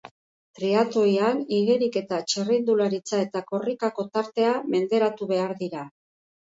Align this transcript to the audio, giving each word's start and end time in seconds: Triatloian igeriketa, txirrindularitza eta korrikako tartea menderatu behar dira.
Triatloian 0.59 1.41
igeriketa, 1.57 2.21
txirrindularitza 2.33 3.23
eta 3.29 3.45
korrikako 3.53 4.09
tartea 4.19 4.59
menderatu 4.75 5.35
behar 5.37 5.57
dira. 5.67 5.89